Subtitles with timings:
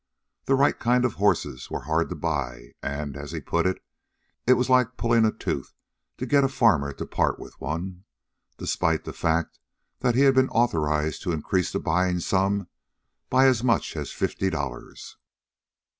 [0.45, 3.83] The right kind of horses was hard to buy, and, as he put it,
[4.47, 5.75] it was like pulling a tooth
[6.17, 8.05] to get a farmer to part with one,
[8.57, 9.59] despite the fact
[9.99, 12.67] that he had been authorized to increase the buying sum
[13.29, 15.17] by as much as fifty dollars.